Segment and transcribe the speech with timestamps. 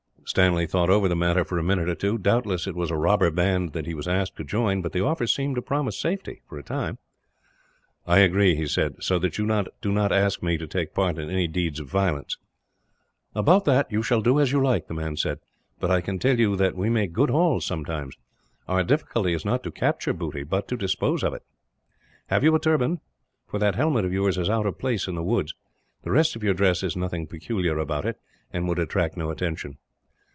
[0.23, 2.17] Stanley thought over the matter, for a minute or two.
[2.17, 5.27] Doubtless it was a robber band that he was asked to join, but the offer
[5.27, 6.99] seemed to promise safety, for a time.
[8.07, 9.47] "I agree," he said, "so that you
[9.81, 12.37] do not ask me to take part in any deeds of violence."
[13.35, 15.39] "About that, you shall do as you like," the man said;
[15.81, 18.15] "but I can tell you that we make good hauls, sometimes.
[18.69, 21.41] Our difficulty is not to capture booty, but to dispose of it.
[22.27, 23.01] "Have you a turban?
[23.47, 25.55] For that helmet of yours is out of place, in the woods.
[26.03, 28.17] The rest of your dress has nothing peculiar about it,
[28.53, 29.77] and would attract no attention."